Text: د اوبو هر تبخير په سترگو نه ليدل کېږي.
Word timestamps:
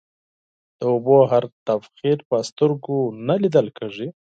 د 0.79 0.81
اوبو 0.91 1.17
هر 1.31 1.43
تبخير 1.67 2.17
په 2.29 2.37
سترگو 2.49 2.99
نه 3.27 3.35
ليدل 3.41 3.67
کېږي. 3.77 4.07